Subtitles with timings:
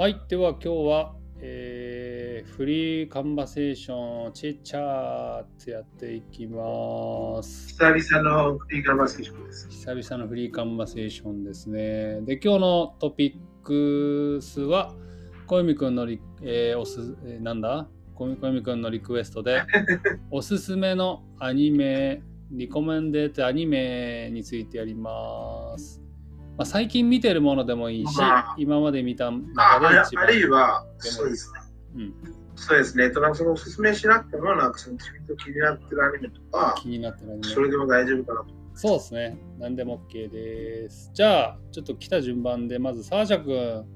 [0.00, 7.68] はい、では今日は、えーフリーカンバセーション、チェッチャーってやっていきます。
[7.68, 9.68] 久々のフリーカンバセーションです。
[9.68, 12.22] 久々のフリーカンバセーションですね。
[12.22, 14.94] で、今日のトピックスは、
[15.46, 17.86] 小泉くんのリ、えーおす、えーなんだ？
[18.14, 19.60] 小泉小泉くんのリクエストで、
[20.32, 22.22] おすすめのアニメ、
[22.52, 26.02] リコメンデートアニメについてやります。
[26.60, 29.30] まあ、最近見てるものでもいいしまあ、今まで見たあ
[29.80, 30.24] 中で一番。
[30.24, 31.60] あるいは、そうですね。
[31.94, 32.14] うん、
[32.54, 33.04] そうですね。
[33.04, 37.48] えっと、なんかそのおすすめしなくても、なんかその自分と気になってるアニメとか、気になってるアニメ。
[37.48, 38.54] それでも大丈夫かなと。
[38.74, 39.38] そうですね。
[39.58, 41.10] 何でも OK です。
[41.14, 43.86] じゃあ、ちょっと来た順番で、まずサーシャ君、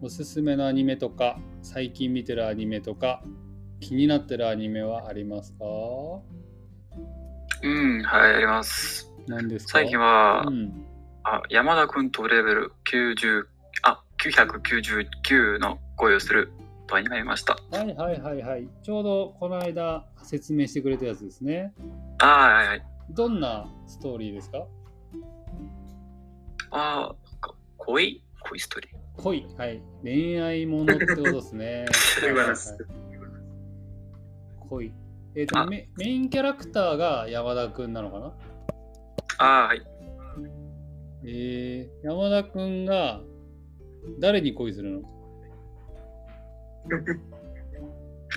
[0.00, 3.22] おすすめのアニメとか、最近見てるアニメとか、
[3.80, 5.66] 気になってるアニメはありますか？
[7.62, 9.12] うん、はい、あります。
[9.26, 9.72] 何ですか？
[9.80, 10.86] 最近は、うん、
[11.24, 13.44] あ山田君とレベル90
[13.82, 16.52] あ999の恋をする
[16.86, 17.56] とアニメ見ました。
[17.72, 18.68] はいはいはいはい。
[18.82, 21.72] ちょうどこの間説明してくれたやつですね。
[22.18, 22.82] あーはいはい。
[23.10, 24.66] どんなストーリーですか？
[26.70, 28.22] あーなんか恋？
[28.40, 29.22] 恋ストーリー？
[29.22, 29.46] 恋。
[29.56, 29.82] はい。
[30.02, 31.86] 恋愛ものってことですね。
[32.20, 32.76] 言わなす
[34.68, 34.92] 恋。
[35.36, 38.32] えっ、とあメ、メインキャラクターが山田くんなのかな？
[39.38, 39.82] あーはい。
[41.26, 43.22] えー、山田くんが
[44.20, 45.02] 誰に恋するの？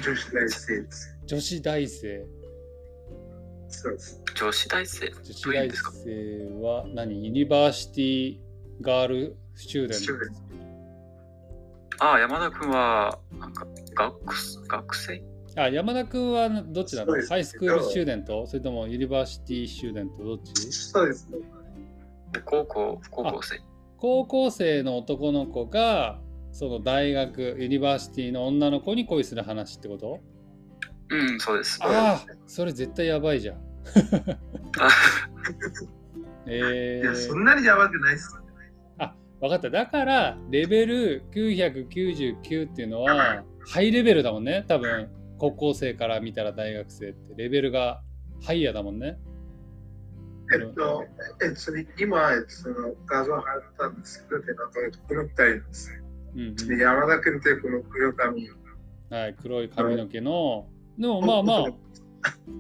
[0.02, 1.18] 女子大生です。
[1.26, 2.26] 女子大生。
[3.68, 4.22] そうです。
[4.36, 5.10] 女子大生？
[5.10, 10.14] 女子大生は何 university girl student。
[12.00, 15.24] あー山田君は、なんか学学生？
[15.58, 17.14] あ、山田くんはどっちなの？
[17.28, 20.54] high school student それとも university student どっち？
[20.72, 21.40] そうですね。
[22.46, 23.62] 高校、高校生。
[23.98, 26.20] 高校生の男の子が
[26.52, 30.20] その大学 university の女の子に恋する話ってこと？
[31.10, 31.80] うん、そうです。
[31.82, 33.58] ああそれ絶対やばいじゃん。
[33.58, 33.60] あ
[36.46, 38.36] えいや、そー、んなにやばくないっす。
[39.40, 48.02] 分かっただからレベル999っていうのはハイレベルだもんね多分高校生から見たら大学生ってレベルが
[48.44, 49.20] ハイヤーだもんね。
[50.54, 51.06] えっと、
[51.44, 56.02] えっと、今、えっと、その画像貼ったんですけど、でなんかこの二人なんですね。
[56.36, 58.50] うんうんで山田君ってこの黒髪。
[59.10, 61.66] はい、黒い髪の毛のでもまあまあ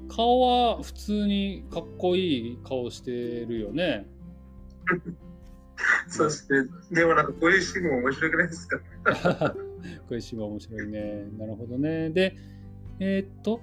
[0.09, 3.12] 顔は普通にかっこいい顔して
[3.46, 4.06] るよね。
[6.08, 6.54] そして、
[6.92, 8.80] でもなんかこういうシーンも面白くないですか？
[10.08, 11.28] これ芝面白いね。
[11.38, 12.09] なるほどね。
[12.09, 12.36] で、
[13.00, 13.62] えーっと、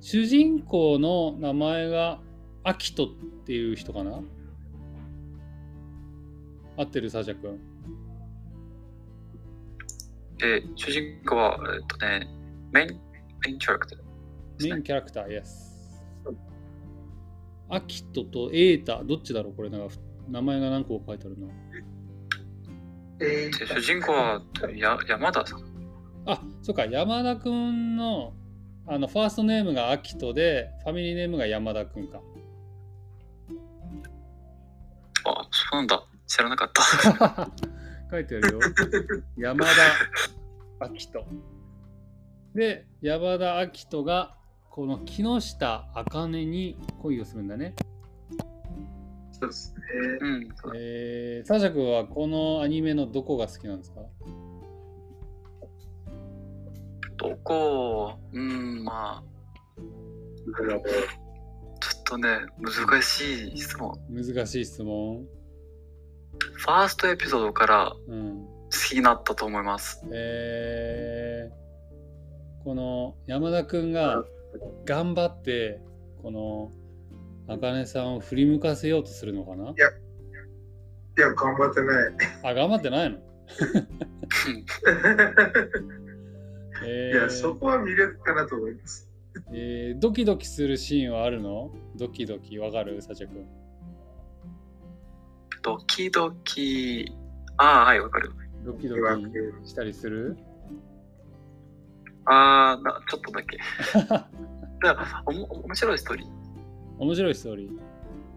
[0.00, 2.20] 主人公の名前が
[2.66, 3.08] アキトっ
[3.46, 4.20] ていう人かな？
[6.76, 7.08] 合ってる？
[7.10, 7.60] サジャ君。
[10.38, 12.26] で、主人公は、えっとね、
[12.72, 13.98] メイン、メインキャラクター。
[14.68, 16.02] メインキャラクター、イエス。
[17.68, 19.54] アキトとエータ、どっちだろう？
[19.54, 19.94] これなんか
[20.28, 21.46] 名前が何個か書いてあるな。
[23.20, 24.42] えで主人公は
[24.74, 25.60] や山田さん？
[26.26, 28.32] あ、そっか、山田くんの
[28.88, 32.20] あのファーストネームがアキトで、ファミリーネームが山田くんか。
[35.70, 36.04] そうなんだ。
[36.26, 37.50] 知らなかった。
[38.10, 38.60] 書いてあるよ。
[39.36, 39.70] 山田
[40.88, 41.24] 明人。
[42.54, 44.36] で、山田明人が
[44.70, 47.74] この木下茜に恋をするんだね。
[49.32, 49.82] そうですね。
[50.20, 50.48] うん。
[50.76, 54.00] えー、サーシャ君はこのアニメのどこが好きなんですか？
[57.18, 58.14] どこ？
[58.32, 59.24] うん、まあ、
[61.80, 63.98] ちょっとね、難しい質問。
[64.10, 65.26] 難しい質問。
[66.38, 68.46] ファーストエピソードからうん。
[68.66, 70.02] 好きになったと思います。
[70.12, 74.24] えー、この山田くんが
[74.84, 75.80] 頑張って
[76.20, 76.72] この
[77.46, 79.70] 茜さんを振り向かせようとするのかな？
[79.70, 79.74] い
[81.20, 82.12] や、頑張ってない。
[82.42, 83.18] あ、頑張ってないの？
[86.84, 89.08] えいや、そこは魅力かなと思います。
[89.52, 91.70] えードキドキするシーンはあるの？
[91.96, 93.00] ドキドキわかる？
[93.00, 93.46] サチャ君。
[95.66, 97.12] ドキドキ。
[97.56, 98.30] ああ、はい、わかる。
[98.64, 99.02] ドキドキ
[99.68, 100.36] したりする？
[102.24, 103.58] ああ、なちょっとだけ。
[103.98, 104.30] だか
[104.84, 106.28] らおも面白いストーリー。
[107.00, 107.70] 面白いストーリー。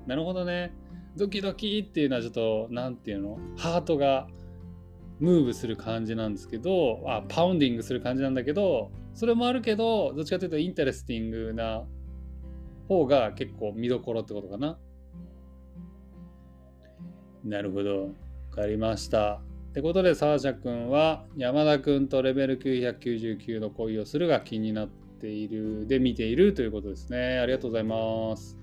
[0.07, 0.73] なるほどね。
[1.17, 3.37] ドキドキっていうのはちょっと、なんていうの？
[3.55, 4.27] heart が
[5.19, 11.83] move する感じなんですけど、あ、 pounding する感じなんだけど、それもあるけど、どっちかというと interesting な
[12.87, 14.79] 方が結構見どころってことかな。
[17.49, 18.03] なるほど。
[18.03, 18.09] わ
[18.51, 19.41] かりました。
[19.69, 27.39] ってことで、サーシャ君は山田君とレベル999の恋をするが気になっているで見ているということですね。
[27.39, 28.57] ありがとうございます。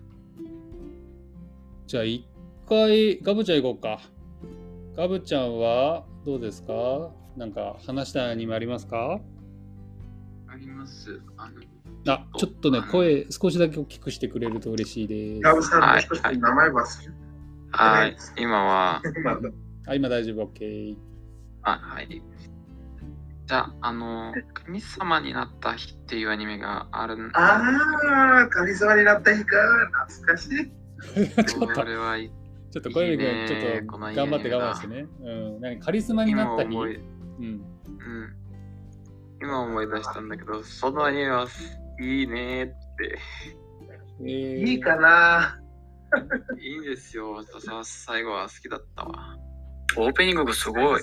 [1.86, 2.26] じゃあ一
[2.68, 4.00] 回ガブちゃん行こうか。
[4.96, 7.10] ガブちゃんはどうですか？
[7.36, 9.20] なんか話したいアニメありますか？
[10.48, 11.20] あります。
[11.36, 15.42] あの、あ、ちょっとね、声少しだけ大きくしてくれると嬉しいです。
[15.42, 17.12] ガブさんはいもしかして名前忘れ
[17.72, 19.02] はい、 今は、
[19.86, 20.96] あ、今大丈夫、OK。
[21.62, 22.22] あ、はい。
[23.46, 29.56] じゃあ、あの、神様になった日っていうアニメがあるんああ、神様になった日か。
[30.08, 30.72] 懐かしい。
[31.44, 32.32] ちょっとそ、れはい
[32.70, 35.06] ちょっと小指君、ちょっこと頑張って我慢してね。
[35.22, 35.60] うん。
[35.60, 36.70] なんかカリスマになった日？
[36.70, 37.44] 今思い、うん。
[37.44, 37.62] うん。
[39.40, 41.46] 今思い出したんだけど、そのアニメは
[42.00, 42.74] いいねって。
[44.20, 45.58] えーいいかな。
[46.60, 47.42] いいんですよ。
[47.60, 49.36] さ最後は好きだったわ。
[49.96, 51.00] オープニングすごい。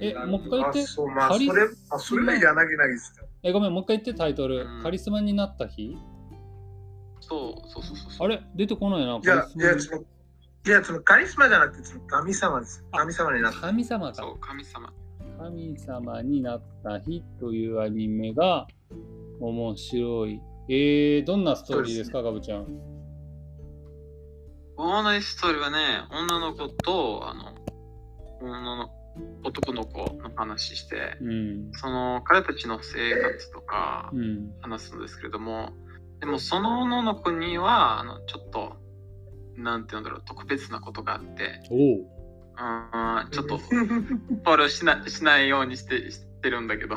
[0.00, 3.24] え、もう一回言ってあ、それ、あ、それで柳柳ですか？
[3.42, 4.64] え、ごめん、もう一回言ってタイトル。
[4.64, 5.96] うんカリスマになった日？
[7.20, 8.26] そうそうそうそうそう。
[8.26, 8.42] あれ？
[8.54, 9.18] 出てこないな。
[9.22, 10.02] いやカリ、スマいや、その、
[10.66, 12.84] いや、そのカリスマじゃなくて、その神様です。
[12.92, 13.60] 神様になった。
[13.60, 14.14] 神様か。
[14.14, 14.92] そう、神様。
[15.38, 18.66] 神様になった日というアニメが
[19.40, 20.40] 面白い。
[20.68, 22.66] えー、どんなストーリーですか、ガブちゃん？
[24.76, 27.54] オーナイストーリーはね、女の子と、あの、
[28.40, 28.90] 女の
[29.44, 31.72] 男の子の話して、うん。
[31.72, 34.52] その彼たちの生活とかうん。
[34.60, 35.72] 話すんですけれども、
[36.20, 38.76] でもその女の子には、あのちょっと、
[39.56, 42.14] なんて言うんだろう、特別なことがあって、おう。
[42.56, 46.96] うん、ちょっと、フォローしなしないようにしてしてるんだけど、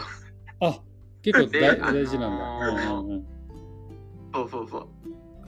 [0.61, 0.79] あ、
[1.21, 2.45] 結構で大あのー大事なんだ。
[2.45, 3.25] うんうんうん。
[4.33, 4.87] そうそうそう。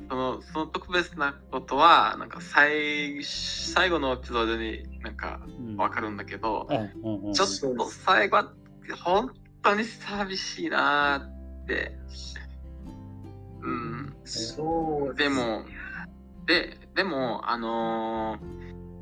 [0.10, 7.34] そのその特別なことは、なんか最最後のエピソードになんかうんわかるんだけど、あ、うんうん。
[7.34, 8.54] ちょっと最後は
[9.04, 11.98] 本当に寂しいなーって。
[13.62, 14.16] うん。
[14.24, 15.66] そうでも、
[16.48, 18.60] で、でも、あのー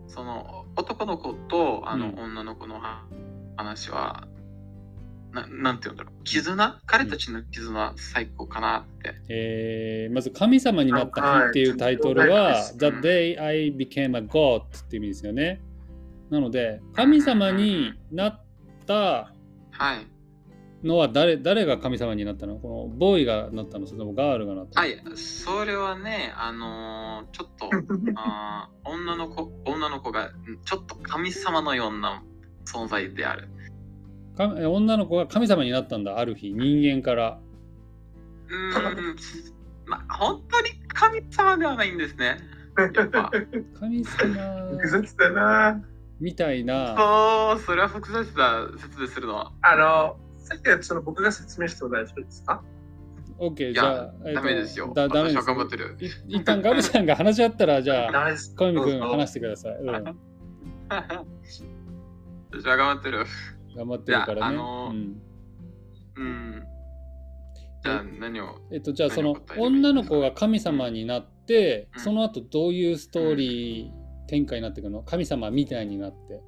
[0.08, 3.06] その男の子とあのうん女の子のは
[3.58, 4.27] 話は、
[5.34, 6.82] ななんて言うんだろう、絆？
[6.86, 9.16] 彼たちの絆最高かなって。
[9.30, 15.62] えーまず神様になった日っていうタイトルは、The Day I Became a God って意味ですよね。
[16.30, 18.42] なので、神様になっ
[18.86, 19.32] た
[19.72, 20.08] はい。
[20.84, 22.58] のは誰誰が神様になったの？
[22.58, 23.88] このボーイがなったの？
[23.88, 24.88] それともガールがなったの？
[24.88, 27.70] はい、それはね、あのーちょっと、
[28.16, 30.32] あー女の子、女の子がん
[30.64, 32.24] ちょっと神様のような
[32.66, 33.50] 存在である。
[34.38, 37.40] かえ女の子が神様になったんだ、ある日、人間から。
[38.50, 39.16] うーん、
[39.86, 42.38] まあ、本当に神様ではないんですね。
[43.80, 45.84] 神様複雑だな。
[46.20, 46.96] みたいな。
[46.96, 49.52] そう、それは複雑だ、説明するのは。
[49.62, 52.64] あの、さっきはその僕が説明しても大丈夫ですか
[53.40, 54.92] ？OK、いじゃあダメですよ。
[54.94, 55.98] だダメです私は頑張ってる。
[56.00, 58.12] い一旦ガブちゃんが話し合ったら、じゃあ。
[58.58, 59.74] 小泉君話してください。
[59.74, 60.16] うん、頑
[62.52, 63.26] 私は頑張ってる。
[63.86, 64.58] 張ってるからね。
[64.58, 65.22] うん
[66.16, 66.64] うん。
[67.84, 75.04] じゃあ何をえっと、じゃあその女の子が神様になって、うんその後どういうストーリー展開になっていくの？
[75.04, 76.42] 神様みたいになって。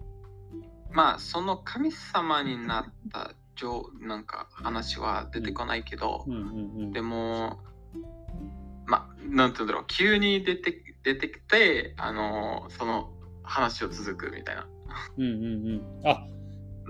[0.92, 6.26] まあその神様になった上なんか話は出てこないけど、
[6.92, 7.60] でも
[8.88, 13.12] まあなんて言うんだろう急に出て出てきてあのその
[13.44, 14.68] 話を続くみたいな、
[15.18, 15.82] うんうんうん。
[16.06, 16.26] あ、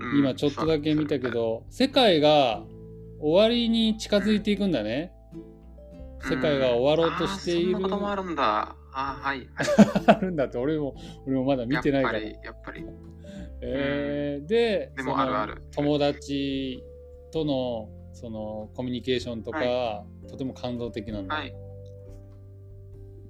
[0.00, 0.18] うん。
[0.18, 2.62] 今ちょっとだけ見たけど、世界が
[3.20, 5.12] 終わりに近づいていくんだね。
[6.22, 7.78] 世界が終わろうとしている。
[7.78, 8.06] うん。
[8.06, 8.76] あるんだ。
[8.92, 9.66] あーはい、はい、
[10.08, 12.18] あるんだって俺も俺もまだ見てないから。
[12.18, 12.94] やっぱりぱり。
[13.62, 15.62] えーででもあるある。
[15.72, 16.82] 友達
[17.32, 21.34] とのそのコミュニケーションとか、はとても感動的なんだ。
[21.36, 21.54] はい。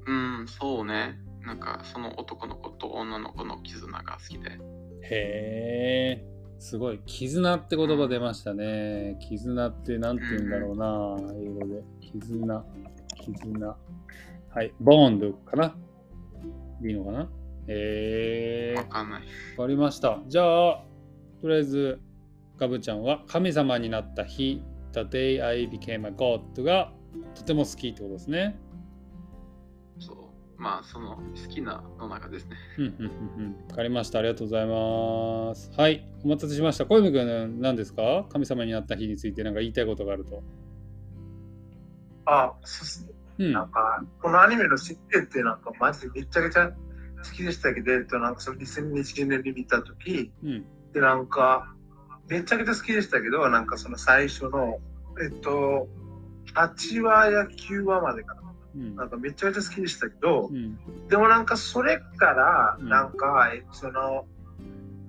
[0.06, 1.18] うんそうね。
[1.42, 4.50] なんかその男の子と女の子の絆が好きで。
[5.02, 9.16] へえすごい絆って言葉出ましたね。
[9.18, 11.82] 絆ってなんて言うんだろうな、英語で。
[12.00, 12.64] 絆。
[13.16, 13.76] 絆。
[14.50, 14.74] はい。
[14.78, 15.74] ボンドかな。
[16.86, 17.28] いいのかな？
[17.66, 19.22] へえわかんない。
[19.22, 20.20] わかりました。
[20.28, 20.84] じゃあ、
[21.40, 21.98] とりあえず、
[22.58, 24.62] ガブちゃんは神様になった日、
[24.92, 26.92] The Day I Became a God が
[27.34, 28.60] とても好きってことですね。
[29.98, 30.16] そう
[30.60, 33.66] まあその好きなの中ですねうんうんうんうん。
[33.70, 34.18] わかりました。
[34.18, 35.72] ありがとうございます。
[35.74, 36.84] はい、お待たせしました。
[36.84, 38.26] 小泉君、何ですか？
[38.28, 40.42] 神様になった日について何か言いたいことがあると。
[42.26, 43.12] あ、そうっすね。
[43.38, 43.52] うん。
[43.54, 46.74] なんか、このアニメの設定ってなんかマジでめちゃくちゃ好
[47.34, 50.64] きでしたけど、えっと、なんかその2020年に見たとき、うん。
[50.92, 51.74] で、なんか、
[52.28, 54.78] めちゃくちゃ好きでしたけど、なんかその最初の、
[55.22, 55.88] えっと、
[56.54, 58.39] 8話や9話までかな。
[58.76, 60.78] うんなんかめちゃくちゃ好きでしたけどう、ん。
[61.08, 64.26] でもなんかそれから、うんなんか、えその、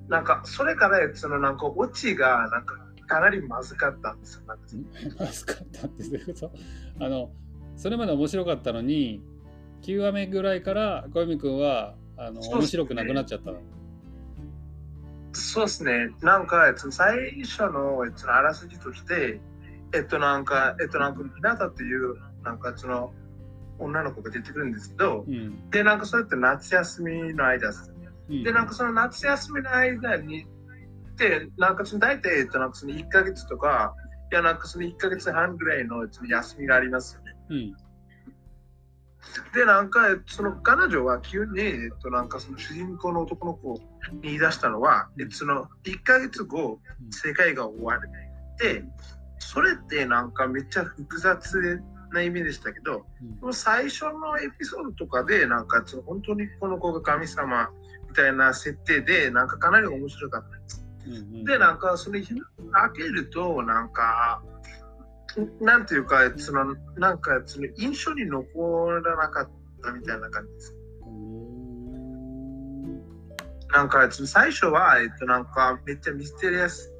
[0.07, 2.75] なんかそれから、えそのなんかオチが、なんか
[3.07, 4.43] かなりまずかったんですよ。
[4.47, 6.51] まずかったってどういうこと？
[6.99, 7.31] あの
[7.75, 9.21] それまで面白かったのに
[9.81, 13.59] 9話目ぐらいから小泉君はあのね面白くなくなっちゃったの？
[15.33, 16.09] そうですね。
[16.21, 19.39] なんか、えっと、最初の、えっと、あらすじとして、
[19.93, 23.13] えっと、なんか、えっと、なんか、ひなたっていう、なんか、その、
[23.81, 27.93] 女の子が出てくるんですけど、うんで、なんか、それって夏休みの間です。
[28.29, 30.45] うん、で、なんか、その夏休みの間に、
[31.17, 33.95] で、なんか、その、大体、えっと、なんか、その1ヶ月とか、
[34.31, 37.35] いや、なんか、その1ヶ月半ぐらいの、その休みがありますよね。
[37.49, 37.91] うん
[39.53, 43.75] で、なんか、えっとその彼女は急に、えっと、なんかその主人公の男の子
[44.13, 46.79] に言い出したのは、えっと、その1ヶ月後、
[47.11, 48.09] 世界が終わる。
[48.57, 48.83] で、
[49.39, 53.05] それってなんかめっちゃ複雑な意味でしたけど、
[53.43, 57.69] うん最初のエピソードとかで、なんか本当にこの子が神様
[58.09, 60.47] みたいな設定で、なんかかなり面白かった。
[61.07, 62.39] うんうんで、なんかその日開
[62.95, 64.43] けると、なんか、
[65.61, 69.49] なんていうか、そのなんかその印象に残らなかっ
[69.81, 70.75] たみたいな感じです。
[73.71, 76.91] なんか最初は、えっと、なんかめっちゃミステリアス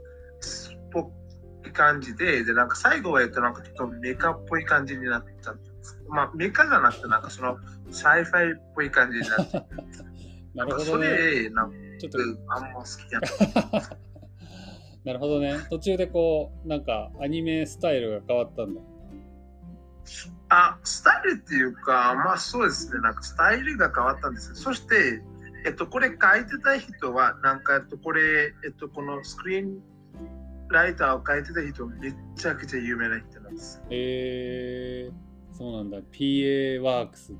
[1.71, 5.99] 感じで、で、なんか最後は、えっと、なんかちょっとメカっぽい感じになっちゃったんです。
[6.09, 7.57] まあ、メカじゃなくて、なんかその
[7.89, 9.75] sci-fi っぽい感じになっちゃった。
[10.53, 11.07] なるほそどね。
[11.07, 13.31] れ、なんかちょっとあんま好きじゃない。
[15.03, 15.57] なるほどね。
[15.69, 18.81] 途中でこうなんかアニメスタイルが変わったんだ。
[20.49, 24.55] あ、スタイルっていうか、まあそうですね、なんかスタイルが変わったんですよ。
[24.55, 25.21] そして、
[25.65, 29.79] えっと、これ書いてた人は、なんか、えっと、これ、えっと、このスクリーン
[30.71, 33.81] ライターを書いてた人、めちゃくちゃ有名な人なんです。
[33.89, 35.97] えー、そうなんだ。
[36.11, 37.33] PA ワークス。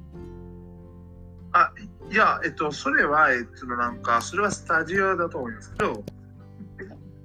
[1.54, 1.74] あ、
[2.10, 6.04] いや、えっと、それは、えっと、なんか、それはスタジオだと思いますけど、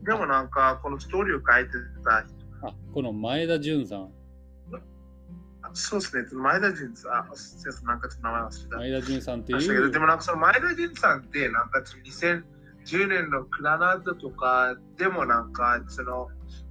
[0.03, 1.73] でもなんか、このストーリーを書いて
[2.05, 4.11] た人、あこの前田純さん。
[5.63, 7.15] あそうですね、えっと前田純さん、あ、
[7.85, 8.77] なんかちょっと名前忘れた。
[8.79, 11.97] 前田純さんっていうでもなんかその前田純さんって、なんかそ
[12.93, 16.29] の2010年のクラナットとかでもなんか、その、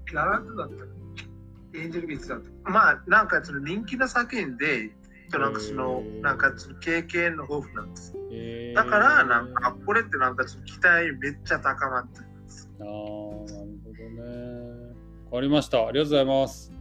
[0.07, 2.69] クラナットだったエンジェルビーツだった。
[2.69, 4.91] まあ、なんかその人気な作品で、
[5.31, 8.13] なんかそのなんかその経験の豊富なんです。
[8.31, 12.69] えーだから、なんか、これってなんかその期待めっちゃ高まってるんです。
[12.79, 12.99] ああ、なる
[13.83, 14.95] ほどね。
[15.25, 15.87] わかりました。
[15.87, 16.71] ありがとうございます。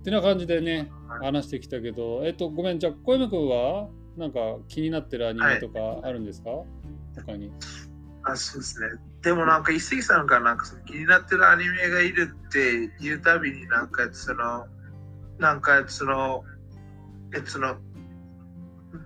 [0.00, 6.50] ってな感じでね、はい話してきたけど、えっと、ごめん、じゃあ、小山君は、なんか気になってるアニメとかあるんですか、
[7.14, 7.52] 他に。
[8.24, 8.88] あ、そうですね。
[9.22, 14.66] でもなんか、一石さんがなんかその気になってるアニメがいるって言うたびになんかその、
[15.38, 16.44] なんかその、
[17.34, 17.76] え、その、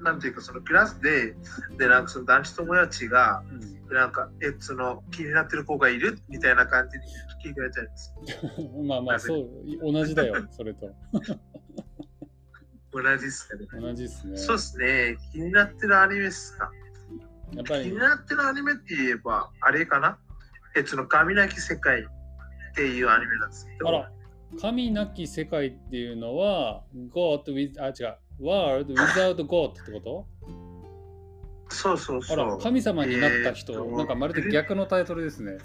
[0.03, 1.35] なんていうかそのクラスで、
[1.79, 7.05] で、なんかその男子友達が、うんでなんか、え、その気になってる子がいるみたいな感じに
[7.53, 8.15] 聞かれちゃいます。
[8.85, 9.49] まあまあ、そう、
[9.93, 10.93] 同じだよ、それと。
[12.93, 13.67] 同じですかね。
[13.81, 14.37] 同じですね。
[14.37, 15.17] そうですね。
[15.33, 16.71] 気になってるアニメですか
[17.55, 20.19] やっぱり気に、なってるアニメって言えば、あれかな？
[20.77, 22.05] え、その神なき世界っ
[22.75, 23.89] ていうアニメなんですけど。
[23.89, 24.13] あら、
[24.61, 26.83] 神なき世界っていうのは、
[27.15, 30.27] God with、あ、違う、World without God ってこと？
[31.69, 32.39] そうそうそう。
[32.39, 35.59] あら、神様になった人、えーとなんかまるで逆のタイトルですね。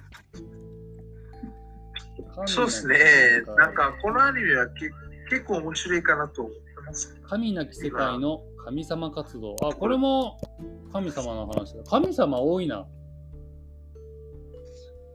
[2.45, 2.95] そうですね。
[3.57, 4.89] なんか、このアニメはけ
[5.29, 7.19] 結構面白いかなと思います。
[7.23, 9.55] 神なき世界の神様活動。
[9.63, 10.39] あ、これも
[10.93, 11.83] 神様の話だ。
[11.83, 12.87] 神様多いな。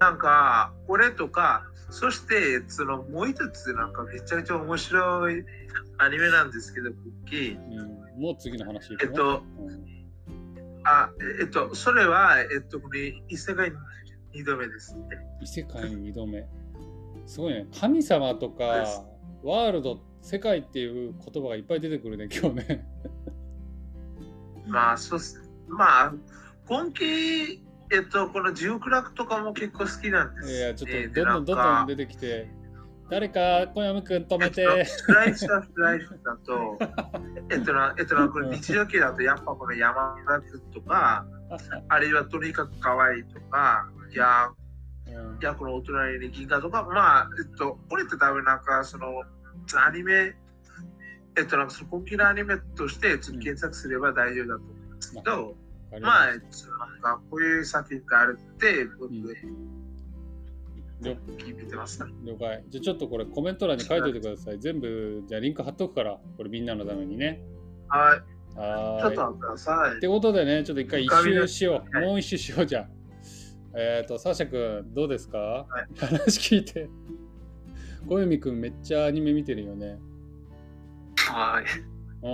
[0.00, 5.45] なんか、これとか、そして、そのもう一つ、なんかめちゃくちゃ面白い
[5.99, 7.59] アニメなんですけど、クッキー。
[7.59, 9.97] うん、もう次の話えっと、うん
[10.88, 11.11] あ、
[11.41, 13.73] えっと、それは、えっと、これ、異世界
[14.33, 15.03] 二度目ですね。
[15.43, 16.47] 異世界に2度目。
[17.26, 17.67] すごいね。
[17.81, 18.65] 神様とか
[19.43, 22.87] ワールド、世界っていう言葉がいっぱい出てくるね、今日ね。
[24.66, 25.20] まあ、そう。
[25.68, 26.12] まあ、
[26.68, 30.52] 今期、えっと、このジオクラクとかも結構好きなんです。
[30.52, 32.49] いや、ちょっえーとどんどんどんどん出てきて、
[33.08, 34.62] 誰か小山くん止めて。
[34.62, 36.78] えっとスライスはスライスだと、
[37.50, 41.26] えっとな、えっとな、これ日常系だとやっぱこの山田君とか、
[41.88, 49.23] あるいはとにかく可愛いとか、いや、うんいや、このお隣に銀河とか、まあ、えっと、これって多分なんかその、
[49.76, 50.35] アニメ、
[51.38, 55.57] えっと、なんかその今期のアニメとしてちょっと検索すれば大丈夫だと思うんですけど、
[55.90, 56.64] かりまあ、し
[57.02, 59.25] なんかこういう作品があるって、僕、うん
[61.02, 62.11] 聞いてますね。
[62.25, 62.64] 了解。
[62.69, 64.59] じゃあちょっとこれコメント欄に書いておいてください。
[64.59, 67.43] 全部、じゃあリンク貼っとくから、これみんなのためにね。
[67.88, 68.59] はい。
[68.59, 69.02] はーい。
[69.02, 70.09] ちょっと待ってくださいって。
[70.09, 71.97] ことでね、ちょっと一回一周しよう。
[71.97, 72.90] はいもう一周しようじゃん。
[73.75, 76.88] えっ、と、サーシャ君、どうですか、はい話聞いて。
[78.09, 79.99] 小泉君、めっちゃアニメ見てるよね。
[81.33, 81.64] はい。
[82.26, 82.28] う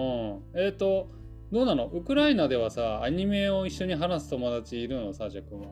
[0.58, 0.61] ん。
[0.61, 1.11] えっ、と、
[1.50, 1.87] どうなの？
[1.87, 5.66] ウクライナではさ、アニメを一緒に話す友達いるの、サーシャ君は。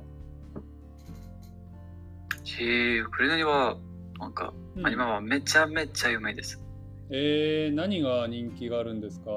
[2.45, 3.77] し、ウクライナには、
[4.19, 6.63] なんか、うんアニメはめちゃめちゃ有名です。
[7.11, 9.31] えー、何が人気があるんですか？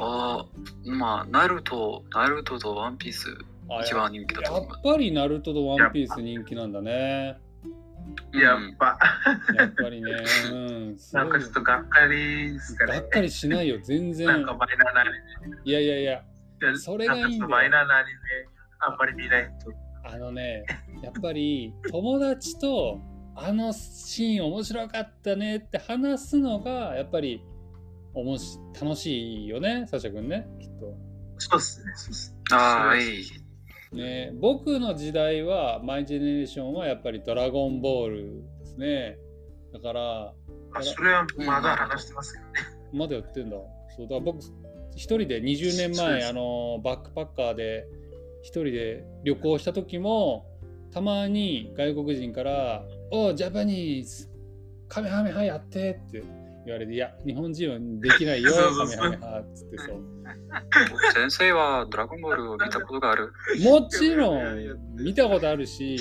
[0.00, 0.46] ああ、
[0.88, 3.36] まあ、ナルト、ナルトとワンピース、
[3.68, 4.66] あ一番人気だとやっ。
[4.82, 7.38] ぱりナルトとワンピース人気なんだね。
[8.32, 8.98] やっぱ、
[9.54, 10.12] やっぱりね。
[10.50, 10.96] うん。
[11.12, 12.92] なんかちょっとがっかりですかね。
[12.92, 14.26] がっかりしないよ、全然。
[14.26, 15.10] なんかマイナーなアニ
[15.64, 16.24] いやいやいや、
[16.60, 16.76] メ。
[16.76, 18.12] それがいいんだよなんかちょっとマイナーなアニメ、
[18.80, 19.72] あんまり見ないと。
[20.06, 20.64] あのね、
[21.02, 23.00] やっぱり友達と
[23.36, 27.42] あのシーン面白かったねって話すのがやっぱり
[28.12, 30.94] おもし楽しいよね、サシャ君ね、きっと。
[31.38, 32.36] そうっすね、そうっす。
[32.52, 33.43] ああ、そういい。
[33.94, 39.18] ね、僕の時代は、マイ・ジェネレーションはやっぱりドラゴンボールですね。
[39.72, 40.34] だから、
[40.72, 42.52] あそれはまだ話してますけどね。
[42.92, 43.56] まだやってんだ。
[43.96, 44.38] そうだ僕、
[44.96, 47.86] 一人で20年前、あのバックパッカーで
[48.42, 50.46] 一人で旅行した時も、
[50.92, 54.28] たまに外国人から、おジャパニーズ、
[54.88, 56.22] カメハメハやってって
[56.66, 60.02] 言われて、いや、日本人はできないよ、カメハメハっつってそう。
[61.14, 63.32] 先生はドラゴンボールを見たことがある。
[63.62, 65.96] もちろん見たことあるし、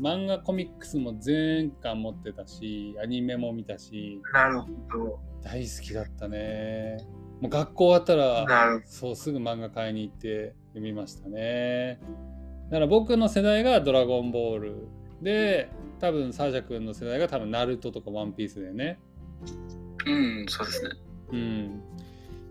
[0.00, 5.20] 漫画コミックスも全巻持ってたし、アニメも見たし、なるほど。
[5.42, 6.98] 大好きだったね。
[7.40, 12.00] もう学校終わったら、そうすぐ漫画買いに行って読みましたね。
[12.70, 14.88] だから僕の世代がドラゴンボール
[15.22, 19.00] で、多分サーシャ君の世代が多分ナルトとかワンピースだよね。
[20.12, 20.90] うん、そうですね。
[21.32, 21.82] うん。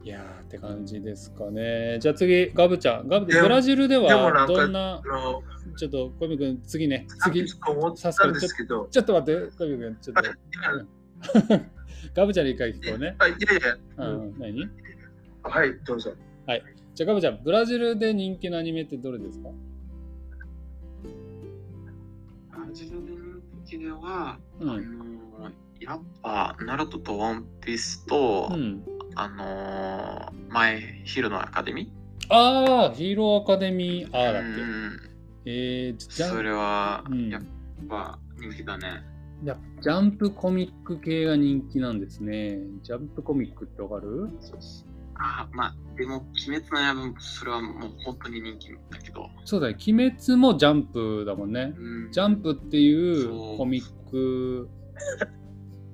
[0.03, 1.97] いやーって感じですかね。
[1.99, 3.07] じゃあ次、ガブちゃん。
[3.07, 5.43] ガブブラジルではどんなあ、の、
[5.75, 7.05] ちょっと小見君、次ね。
[7.25, 10.31] 次、次、思ったんですけど、ちょっと待って、小見君、ちょっと。
[12.13, 13.15] ガブちゃんに一回聞こうね。
[13.19, 13.39] あいやい
[13.97, 14.69] や、うん、何？
[15.43, 16.13] はい、どうぞ。
[16.95, 19.49] じゃあガブちゃん、ブラジルで人気のアニメってどれですか？
[22.51, 24.81] ブラジルで人気では、あのうん。
[24.81, 24.85] ー
[25.79, 28.83] やっぱ、ナルトとワンピースと、うん、
[29.15, 31.91] あのー前、ヒルのアカデミ
[32.29, 34.99] ああ、ヒーローアカデミー R だっけ、うん。
[35.45, 37.41] えそれはうん、やっ
[37.87, 39.03] ぱ人気だね。
[39.43, 42.59] やジャンプコミック系が人気なんですね。
[42.83, 44.29] ジャンプコミックってわかる？
[45.19, 49.29] あまあ、でも、鬼滅の刃、それはもう本当に人気だけど。
[49.45, 51.73] そうだよ、鬼滅もジャンプだもんね。
[51.75, 52.11] うん。
[52.11, 53.57] ジャンプっていう。
[53.57, 54.69] コミック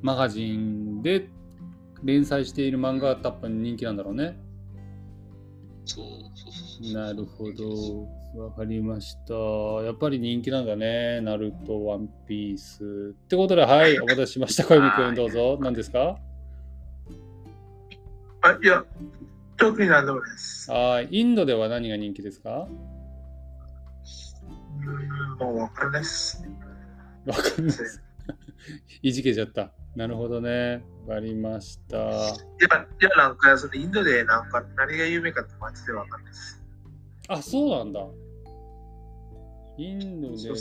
[0.04, 1.30] マガジンで
[2.04, 4.38] 連載している漫画が多分人気なんだろうね。
[5.86, 6.94] そうそうそうそう。
[6.94, 8.44] なるほど。
[8.44, 9.34] わかりました。
[9.86, 11.22] やっぱり人気なんだね。
[11.22, 13.14] ナルト、ワンピース。
[13.16, 14.66] ってことで、はい、 お待たせしました。
[14.66, 15.58] 小泉君、どうぞ。
[15.62, 16.18] 何ですか？
[18.42, 18.84] あ、いや、
[19.56, 20.70] 特になんでもです。
[20.70, 21.08] はい。
[21.12, 22.68] インドでは何が人気ですか？
[24.82, 26.44] うん、もうわかんないです。
[27.26, 28.04] わかんないです。
[29.02, 29.72] いじけちゃった。
[29.96, 30.84] なるほどね。
[31.08, 31.98] わかりました。
[31.98, 36.64] いや、いやなんか、そのインドでなんか何が有名かってマジでわかんないです。
[37.28, 38.00] あ、そうなんだ。
[39.78, 40.56] インドでは、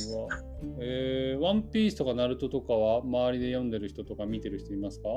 [0.81, 5.09] えー、ワンピースとかナルトとかは周りで読んでる人とか見てる人いますか？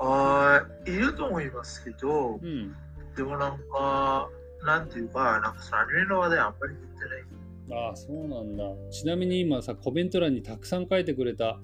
[0.00, 2.74] あーいると思いますけど、うん。
[3.16, 4.28] でもなんか、
[4.64, 7.86] なんていうか、なんかそのアニメの話題あんまり見てない。
[7.86, 8.64] ああ、そうなんだ。
[8.90, 11.60] ちなみに今さ、コメント欄にたくさん書いてくれた。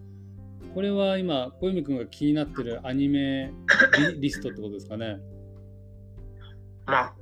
[0.75, 3.53] これは今、小泉君が気になってるアニメ
[4.15, 5.19] リ リストってことですかね？
[6.87, 7.15] まあ、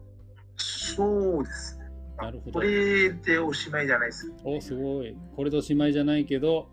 [0.56, 1.84] そうですね。
[2.16, 4.32] まあなるほどこれでおしまいじゃないです。
[4.44, 5.16] お、すごい。
[5.37, 6.68] これでおしまいじゃないけど、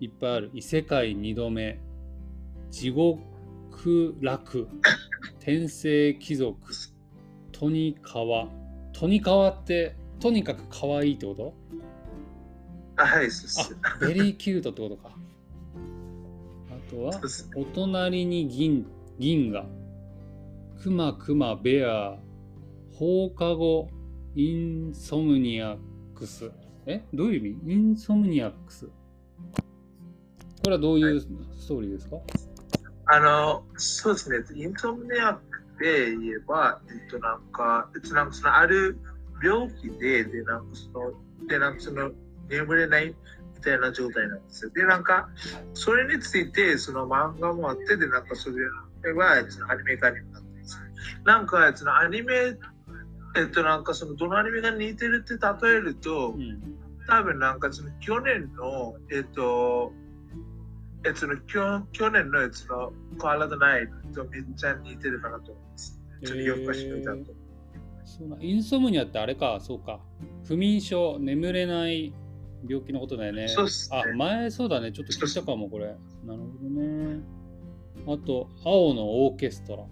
[0.00, 0.50] いっぱいある。
[0.54, 1.80] 異世界二度目、
[2.70, 4.68] 地獄楽、
[5.40, 6.56] 天聖貴族、
[7.52, 8.48] トニカワ。
[8.92, 11.54] トニカワって、とにかく可愛いってこと？
[12.96, 13.76] あ、はい、そうです。
[13.82, 15.15] あ、 very cute ってことか。
[16.86, 17.20] あとは
[17.56, 18.86] お隣に銀
[19.18, 19.66] 銀河、
[20.80, 22.16] クマクマベア、
[22.94, 23.88] 放課後、
[24.36, 26.52] Insomniacs。
[26.86, 27.02] え？
[27.12, 27.72] どういう意味？
[27.72, 28.86] Insomniacs。
[28.86, 28.92] こ
[30.66, 31.26] れはどういうス
[31.68, 32.16] トーリーですか、
[33.06, 34.38] あの、そうですね。
[34.54, 35.36] insomnia っ
[35.78, 38.96] て言えば、えっと、なんか、えっと、なんかそのある
[39.42, 41.12] 病気で、で、なんかその、
[41.48, 42.12] で、なんかその、
[42.48, 43.14] 眠れない
[43.56, 44.70] みたいな状態なんですよ。
[44.70, 45.28] で、なんか、
[45.74, 50.80] それについて、その漫画もあって、で、なんかそれは、えっと、アニメ化になってます。
[51.24, 52.34] なんか、えっと、アニメ、
[53.36, 56.76] えっと、なんかその、どのアニメが似てるって例えると、うん。
[57.06, 59.92] 多分なんかその去年の、えっと、
[61.04, 66.00] えっと、去去年のやつのカーラドナイトとめっちゃ似てるかなと思います。
[66.24, 67.34] ちょっと夜更かしの歌と。
[68.04, 70.00] そうなインソムニアってあれか、そうか。
[70.46, 72.12] 不眠症、眠れない
[72.68, 73.48] 病気のことだよね。
[73.48, 74.92] そうっすねあ、前そうだね。
[74.92, 75.86] ちょっと聞いたかも、これ。
[76.24, 77.20] なるほどね。
[78.06, 79.84] あと、青のオーケストラ。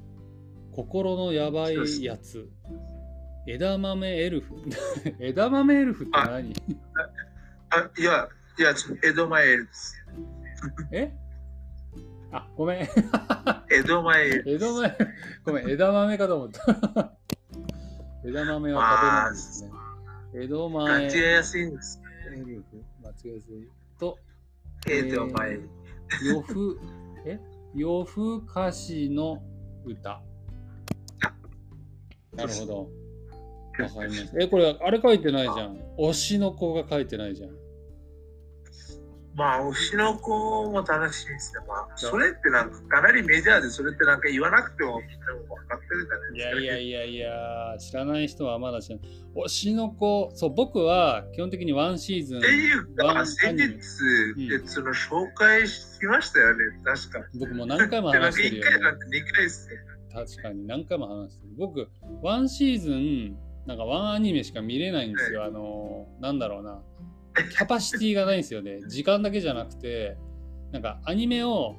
[0.73, 2.49] 心のやばいやつ。
[3.47, 4.55] 枝豆エルフ。
[5.21, 6.53] 枝豆エルフって何？
[7.71, 10.07] あ、いや、いや、ちょっと江戸前です。
[10.93, 11.13] え？
[12.33, 12.89] あ、ごめん。
[13.71, 14.97] 江戸前枝豆、
[15.45, 17.13] ごめん、枝豆かと思った。
[18.25, 19.71] 枝豆は食べ物ですね。
[20.35, 22.01] 枝間豆違えやすいんです。
[22.35, 23.69] エルフ、間違えやすい。
[23.99, 24.19] と、
[24.89, 25.61] 江戸前。
[26.25, 26.81] 夜ふ、
[27.25, 27.39] え？
[27.77, 29.41] 夜更かしの
[29.85, 30.21] 歌。
[32.35, 32.91] なるほど。
[33.83, 34.37] わかります。
[34.41, 35.79] え、これ、あれ書いてないじゃん。
[35.97, 37.51] 推しの子が書いてないじゃん。
[39.37, 41.61] まあ、推しの子も楽しみですね。
[41.67, 46.51] まあ、それってなんかかなりメジャーで、それってなんか言わなくてもみんなも分かってるじゃないいですか。
[46.51, 49.09] やいやいやいや、知らない人はまだ知らない。
[49.35, 53.73] 推しの子、そう、僕は基本的にワンシーズンって、いうか、先日、うん
[54.53, 57.19] えその紹介しましたよね、確か。
[57.35, 59.01] 僕も何回も話してるよ、一回なんね。
[59.01, 59.75] か二回ですね。
[60.13, 61.55] 確かに何回も話してる。
[61.59, 61.89] 僕、
[62.23, 65.45] ワンシーズン、なんかワンアニメしか見れないんですよ。
[65.45, 66.81] あの、なんだろうな。
[67.35, 68.81] キャパシティがないんですよね。
[68.89, 70.17] 時間だけじゃなくて、
[70.73, 71.77] なんかアニメを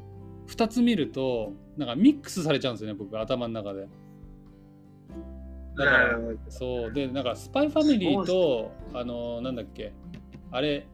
[0.48, 3.88] 2つ見ると、なんかミックスされちゃうんですよね、僕、頭の中で。
[5.78, 6.38] だからなるほど。
[6.50, 6.94] そう。
[6.94, 9.94] でなんかスパイファミリーとあのなんだっけ
[10.52, 10.88] あれ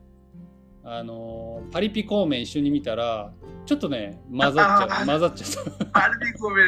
[0.84, 3.32] あのパリピ孔明一緒に見たら
[3.66, 5.86] ちょっとね混ざっちゃあう混ざっちゃった。
[5.86, 6.64] バルビコメ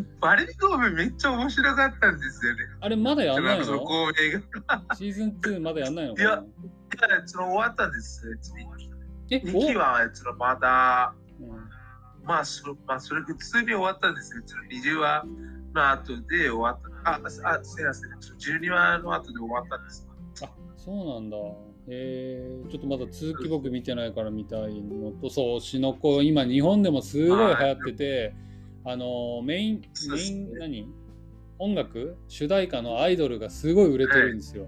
[0.00, 0.06] ね。
[0.20, 2.60] バルビコメめっちゃ面白かったんですよね。
[2.80, 4.12] あれまだやんないそのの。
[4.94, 6.44] シーズン2まだやんないのかいやない
[7.20, 8.40] や、その終わったんです。
[9.30, 11.70] え2期はそのまだ、おうん
[12.24, 15.24] まあその、まあ、それ普通に終わったんですけど、その20話
[15.74, 17.10] の後で終わった。
[17.12, 17.40] あ、あす
[17.80, 18.10] いません。
[18.12, 20.06] 12話の後で終わったんです。
[20.42, 21.36] あそうなんだ
[21.88, 28.34] えー、ちょっとまだ続き僕見てないから見たいのとそう推しの子今日本でもすごい流行ってて
[28.84, 30.88] あのメインメイン何？
[31.58, 34.66] 音楽主題歌のアイドルがすごい売れてるんですよ、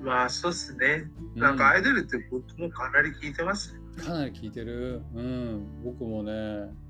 [0.00, 1.10] まあ、そうっすね。
[1.34, 3.74] うなんかアイドルって僕もかなり聞いてます。
[3.96, 5.02] かなり聴いてる。
[5.14, 5.82] うん。
[5.84, 6.32] 僕もね、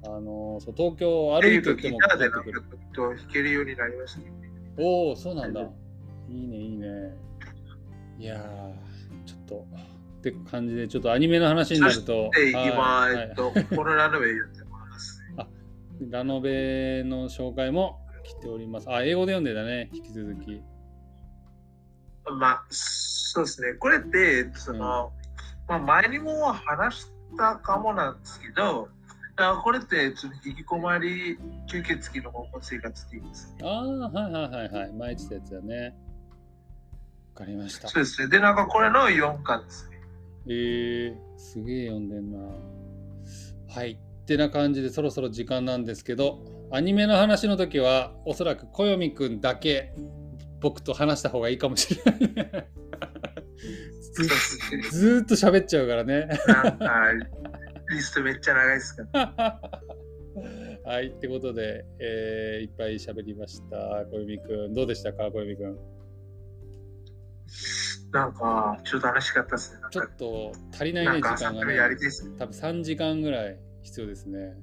[0.05, 2.63] あの、そう東京歩いててギもってくる。
[2.95, 4.21] と弾けるようになりました。
[4.77, 5.63] おお、そうなんだ。
[6.29, 7.17] いいね、いいね。
[8.19, 9.67] いやー、ちょっと、
[10.19, 13.93] って感じで、ちょっとアニメの話になると、で、今、はいえっと、この。
[16.01, 18.91] ラノベの紹介も来ております。
[18.91, 20.63] あ、英語で読んでたね、引き続き。
[22.39, 23.75] まあ、そうですね。
[23.75, 25.13] これって、その、
[25.69, 27.07] まあ、前にも話し
[27.37, 28.89] たかもなんですけど、
[29.39, 31.37] あこれって、その引きこもり
[31.69, 33.55] 吸血鬼のまま生活っていうんです。
[33.63, 34.93] ああ、はいはいはいはい。
[34.93, 35.95] 前言ってたやつだね。
[37.35, 38.01] わかりましたそ。
[38.01, 38.29] うですね。
[38.29, 40.01] で、なんかこれの4巻ですね。
[40.49, 42.39] えー、すげえ読んでんな。
[43.69, 43.99] はい。
[44.27, 46.41] ってな感じでそろそろ時間なんですけど、
[46.73, 49.95] アニメの話の時はおそらく小読くんだけ
[50.61, 52.19] 僕と話した方がいいかもしれな
[52.59, 52.69] い。
[54.91, 56.29] ずっと喋っちゃうからね。
[57.89, 59.61] リストめっちゃ長いですから。
[60.91, 61.07] はい。
[61.07, 63.77] ってことで、えーいっぱい喋りました。
[64.11, 64.75] 小読くん。
[64.75, 65.31] どうでしたか？
[65.31, 65.79] 小読くん。
[68.11, 69.81] なんか、ちょっと楽しかったですね。
[69.93, 71.77] ちょっと足りないね、時間がね。
[72.39, 74.55] 多分3時間ぐらい必要ですね。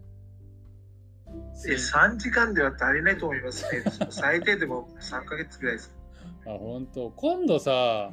[1.67, 3.83] え、3時間では足りないと思いますね。
[4.09, 5.95] 最低でも3ヶ月ぐらいです。
[6.45, 8.11] あ本当今度さ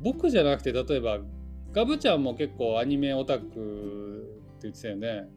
[0.00, 1.18] 僕じゃなくて例えば
[1.72, 3.44] ガブちゃんも結構アニメオタク
[4.58, 5.28] って言ってたよね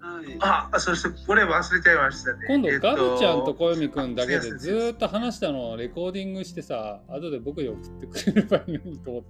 [0.00, 0.36] はい。
[0.72, 2.46] あ、そしてこれ忘れちゃいましたね。
[2.48, 9.22] 今度えっとガブちゃんと小読くんだけでずーっと話したのをレコーディングしてさ後で僕に送ってくれればいいのにと思っ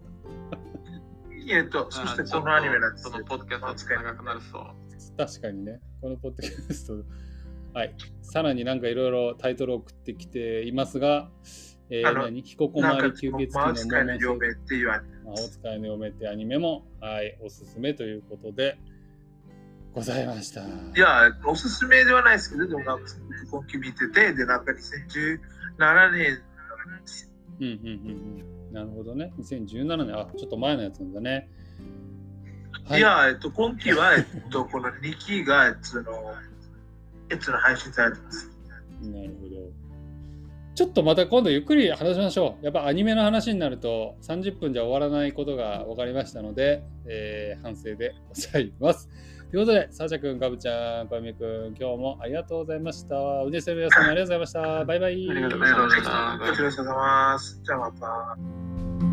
[1.51, 4.63] えっと、そしてこのアニメなんですそのポッドキャスト長くなるそう。
[5.17, 6.95] た確かにねこのポッドキャスト
[7.75, 11.29] はいさらになんかいろいろタイトル送ってきていますが、
[11.91, 12.43] えー、あの何？
[12.43, 18.79] ひここなんかまり吸血魔鬼の法使いの桃嫁っていうアニメ魔法使いの嫁ってアニメも、はい、おすすめということで、
[19.99, 20.61] ございました。
[20.61, 23.05] いや、おすすめではないですけど、でもなんか
[23.51, 26.39] 今期見てて、で、なんか2017年、
[27.61, 27.99] うんうんうん
[28.41, 28.58] うん。
[28.73, 29.33] なるほどね。
[29.39, 31.49] 2017年、あ、ちょっと前のやつなんだね。
[32.91, 36.35] い、や、えっと、今期は、えっと、この2期が、その、
[37.31, 38.51] えっと、配信されてます。
[39.03, 39.89] なるほど。
[40.75, 42.65] ちょっとまた今度ゆっくり話しましょう。
[42.65, 49.09] やっぱアニメの話になると30分じゃ終わらないことが分かりましたので、えー反省でございます。
[49.51, 53.17] ということで、サーシャ君、ガブちゃん、小みくん、今日もありがとうございました。
[53.47, 54.85] うでせる皆さんありがとうございました。
[54.85, 55.31] バイバイ。
[55.31, 57.61] ありがとうございましたごちそうさまです。
[57.65, 59.08] じゃあまた。